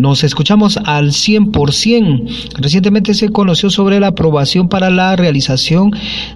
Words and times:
nos 0.00 0.24
escuchamos 0.24 0.78
al 0.84 1.10
100%. 1.10 2.54
Recientemente 2.58 3.14
se 3.14 3.28
conoció 3.28 3.70
sobre 3.70 4.00
la 4.00 4.08
aprobación 4.08 4.68
para 4.68 4.90
la 4.90 5.14
realización 5.16 5.92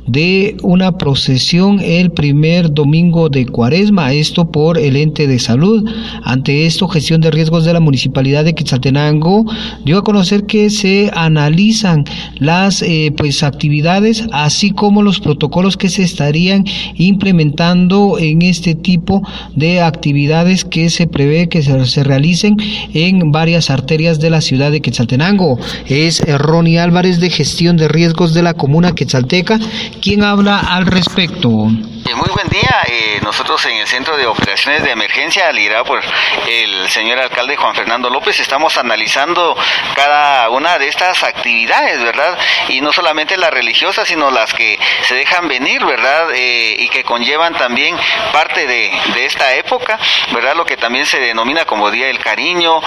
de 0.07 0.57
una 0.63 0.99
procesión 0.99 1.81
el 1.81 2.11
primer 2.11 2.73
domingo 2.73 3.29
de 3.29 3.47
cuaresma, 3.47 4.13
esto 4.13 4.51
por 4.51 4.79
el 4.79 4.97
ente 4.97 5.27
de 5.27 5.39
salud. 5.39 5.89
Ante 6.23 6.67
esto, 6.67 6.89
gestión 6.89 7.21
de 7.21 7.31
riesgos 7.31 7.65
de 7.65 7.73
la 7.73 7.81
municipalidad 7.81 8.45
de 8.45 8.55
Quetzaltenango 8.55 9.45
dio 9.85 9.99
a 9.99 10.05
conocer 10.05 10.45
que 10.45 10.71
se 10.71 11.11
analizan 11.15 12.05
las 12.39 12.83
eh, 12.83 13.13
pues 13.17 13.43
actividades 13.43 14.25
así 14.33 14.71
como 14.71 15.03
los 15.03 15.21
protocolos 15.21 15.77
que 15.77 15.89
se 15.89 16.03
estarían 16.03 16.65
implementando 16.97 18.19
en 18.19 18.43
este 18.43 18.75
tipo 18.75 19.23
de 19.55 19.81
actividades 19.81 20.65
que 20.65 20.91
se 20.91 21.07
prevé 21.07 21.49
que 21.49 21.63
se, 21.63 21.87
se 21.87 22.05
realicen 22.05 22.57
en 22.93 23.33
varias 23.33 23.54
arterias 23.71 24.21
de 24.21 24.31
la 24.31 24.41
ciudad 24.41 24.71
de 24.71 24.81
Quetzaltenango. 24.81 25.59
Es 25.87 26.21
Ronnie 26.39 26.79
Álvarez 26.79 27.21
de 27.21 27.31
Gestión 27.31 27.77
de 27.77 27.89
Riesgos 27.89 28.35
de 28.35 28.43
la 28.43 28.55
Comuna 28.55 28.95
Quetzalteca 28.95 29.59
quien 30.01 30.23
habla 30.23 30.59
al 30.59 30.87
respecto. 30.87 31.69
Eh, 32.07 32.15
muy 32.15 32.29
buen 32.29 32.49
día. 32.49 32.83
Eh, 32.87 33.19
nosotros 33.23 33.65
en 33.65 33.77
el 33.77 33.87
Centro 33.87 34.19
de 34.19 34.27
Operaciones 34.27 34.83
de 34.83 34.91
Emergencia, 34.91 35.51
liderado 35.53 35.87
por 35.87 36.03
el 36.47 36.91
señor 36.91 37.19
alcalde 37.19 37.57
Juan 37.57 37.75
Fernando 37.75 38.11
López, 38.11 38.39
estamos 38.41 38.77
analizando 38.77 39.57
cada 39.95 40.51
una 40.51 40.79
de 40.79 40.89
estas 40.89 41.23
actividades, 41.23 42.03
¿verdad? 42.03 42.37
Y 42.69 42.83
no 42.83 42.93
solamente 42.93 43.39
las 43.39 43.51
religiosas, 43.51 44.07
sino 44.07 44.31
las 44.31 44.53
que 44.53 44.79
se 45.03 45.15
dejan 45.15 45.49
venir, 45.49 45.83
¿verdad? 45.87 46.29
Eh, 46.35 46.77
y 46.79 46.89
que 46.91 47.05
conllevan 47.05 47.55
también 47.55 47.97
parte 48.33 48.67
de, 48.67 48.93
de, 49.15 49.25
esta 49.25 49.55
época, 49.55 49.99
¿verdad? 50.33 50.57
Lo 50.57 50.67
que 50.67 50.77
también 50.77 51.07
se 51.07 51.19
denomina 51.21 51.65
como 51.65 51.91
Día 51.91 52.09
del 52.09 52.19
Cariño. 52.19 52.83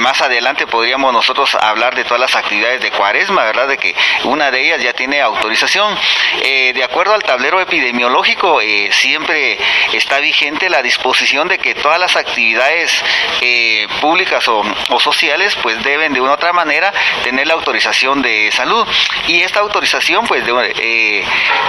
más 0.00 0.20
adelante 0.20 0.66
podríamos 0.66 1.14
nosotros 1.14 1.54
hablar 1.54 1.94
de 1.94 2.04
todas 2.04 2.20
las 2.20 2.36
actividades 2.36 2.82
de 2.82 2.90
Cuaresma, 2.90 3.44
¿verdad? 3.44 3.68
De 3.68 3.78
que 3.78 3.94
una 4.24 4.50
de 4.50 4.66
ellas 4.66 4.82
ya 4.82 4.92
tiene 4.92 5.22
autorización. 5.22 5.96
de 6.42 6.84
acuerdo 6.84 7.14
al 7.14 7.22
tablero 7.22 7.60
epidemiológico, 7.60 8.49
eh, 8.60 8.88
siempre 8.92 9.58
está 9.92 10.18
vigente 10.18 10.70
la 10.70 10.82
disposición 10.82 11.48
de 11.48 11.58
que 11.58 11.74
todas 11.74 12.00
las 12.00 12.16
actividades 12.16 13.04
eh, 13.40 13.86
públicas 14.00 14.46
o, 14.48 14.64
sociales 14.98 15.56
pues 15.62 15.82
deben 15.82 16.12
de 16.12 16.20
una 16.20 16.32
u 16.32 16.34
otra 16.34 16.52
manera 16.52 16.92
tener 17.22 17.46
la 17.46 17.54
autorización 17.54 18.22
de 18.22 18.50
salud 18.52 18.86
y 19.28 19.42
esta 19.42 19.60
autorización 19.60 20.26
pues 20.26 20.44
eh, 20.78 21.24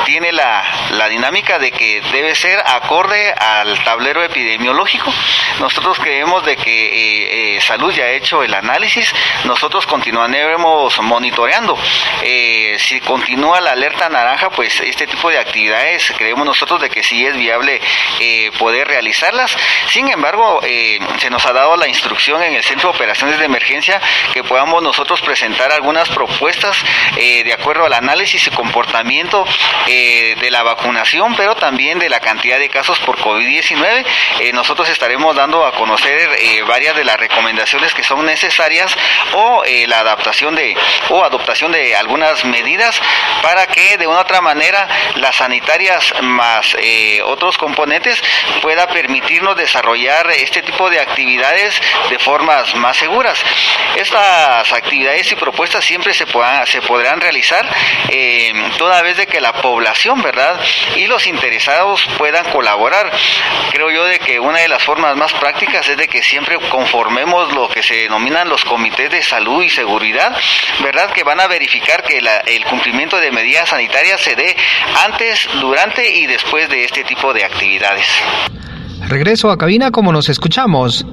tiene 0.06 0.32
la, 0.32 0.64
la 0.92 1.10
dinámica 1.10 1.60
de 1.60 1.72
que 1.72 2.02
debe 2.12 2.36
ser 2.36 2.60
acorde 2.66 3.34
al 3.34 3.84
tablero 3.84 4.24
epidemiológico. 4.24 5.14
Nosotros 5.60 6.00
creemos 6.00 6.46
de 6.46 6.56
que 6.56 7.60
salud 7.62 7.92
ya 7.94 8.06
ha 8.06 8.12
hecho 8.12 8.44
el 8.44 8.54
análisis, 8.54 9.14
nosotros 9.44 9.86
continuaremos 9.86 11.00
monitoreando. 11.02 11.78
si 12.78 13.00
continúa 13.02 13.60
la 13.60 13.72
alerta 13.72 14.10
naranja, 14.10 14.50
pues 14.50 14.80
este 14.82 15.08
tipo 15.08 15.30
de 15.30 15.40
actividades 15.40 16.14
creemos 16.18 16.46
nosotros 16.46 16.71
de 16.80 16.90
que 16.90 17.04
sí 17.04 17.26
es 17.26 17.36
viable 17.36 17.80
eh, 18.20 18.52
poder 18.58 18.88
realizarlas. 18.88 19.56
Sin 19.88 20.10
embargo, 20.10 20.60
eh, 20.64 21.00
se 21.18 21.30
nos 21.30 21.46
ha 21.46 21.54
dado 21.54 21.76
la 21.76 21.88
instrucción 21.88 22.42
en 22.44 22.54
el 22.54 22.64
Centro 22.64 22.92
de 22.92 22.96
Operaciones 22.96 23.40
de 23.40 23.46
Emergencia 23.46 24.00
que 24.34 24.44
podamos 24.44 24.82
nosotros 24.84 25.22
presentar 25.22 25.72
algunas 25.72 26.10
propuestas 26.10 26.78
eh, 27.18 27.44
de 27.44 27.54
acuerdo 27.54 27.86
al 27.86 27.94
análisis 27.94 28.48
y 28.48 28.52
comportamiento 28.52 29.46
de 29.86 30.50
la 30.52 30.64
vacunación, 30.64 31.36
pero 31.36 31.56
también 31.56 32.00
de 32.00 32.10
la 32.10 32.20
cantidad 32.20 32.60
de 32.60 32.70
casos 32.70 33.00
por 33.00 33.18
COVID-19. 33.18 34.06
nosotros 34.54 34.88
estaremos 34.90 35.36
dando 35.36 35.66
a 35.66 35.72
conocer 35.74 36.30
varias 36.66 36.96
de 36.96 37.04
las 37.04 37.18
recomendaciones 37.18 37.94
que 37.94 38.04
son 38.04 38.26
necesarias 38.26 38.96
o 39.34 39.64
la 39.88 40.00
adaptación 40.00 40.56
de 40.56 40.76
o 41.10 41.24
adoptación 41.24 41.72
de 41.72 41.96
algunas 41.96 42.46
medidas 42.46 43.02
para 43.42 43.68
que 43.68 43.98
de 43.98 44.08
una 44.08 44.22
otra 44.22 44.42
manera 44.42 44.88
las 45.16 45.36
sanitarias 45.38 46.14
más 46.22 46.61
eh, 46.80 47.22
otros 47.24 47.58
componentes 47.58 48.22
pueda 48.62 48.88
permitirnos 48.88 49.56
desarrollar 49.56 50.30
este 50.32 50.62
tipo 50.62 50.90
de 50.90 51.00
actividades 51.00 51.80
de 52.10 52.20
formas 52.20 52.76
más 52.76 52.98
seguras. 52.98 53.44
Estas 53.96 54.72
actividades 54.72 55.32
y 55.32 55.36
propuestas 55.36 55.84
siempre 55.84 56.14
se, 56.14 56.26
puedan, 56.26 56.66
se 56.68 56.82
podrán 56.82 57.20
realizar 57.20 57.68
eh, 58.10 58.54
toda 58.78 59.02
vez 59.02 59.18
de 59.18 59.28
que 59.28 59.42
la 59.42 59.54
población, 59.54 60.22
¿verdad? 60.22 60.60
Y 60.96 61.08
los 61.08 61.28
interesados 61.28 62.08
puedan 62.18 62.46
colaborar. 62.52 63.12
Creo 63.72 63.90
yo 63.90 64.06
de 64.06 64.20
que 64.20 64.40
una 64.40 64.60
de 64.60 64.68
las 64.68 64.84
formas 64.84 65.16
más 65.16 65.34
prácticas 65.34 65.88
es 65.88 65.98
de 65.98 66.08
que 66.08 66.24
siempre 66.24 66.58
conformemos 66.70 67.54
lo 67.54 67.70
que 67.70 67.84
se 67.84 67.96
denominan 67.96 68.50
los 68.50 68.64
comités 68.66 69.10
de 69.10 69.22
salud 69.22 69.64
y 69.64 69.70
seguridad, 69.70 70.36
¿verdad? 70.80 71.12
Que 71.12 71.24
van 71.24 71.40
a 71.40 71.48
verificar 71.48 72.04
que 72.04 72.22
el 72.46 72.66
cumplimiento 72.66 73.20
de 73.20 73.32
medidas 73.32 73.70
sanitarias 73.70 74.22
se 74.22 74.36
dé 74.36 74.56
antes, 75.04 75.48
durante 75.60 76.08
y 76.10 76.28
después 76.28 76.51
de 76.52 76.84
este 76.84 77.04
tipo 77.06 77.34
de 77.34 77.46
actividades. 77.46 78.06
Regreso 79.08 79.50
a 79.50 79.58
cabina 79.58 79.90
como 79.90 80.12
nos 80.12 80.28
escuchamos 80.28 81.06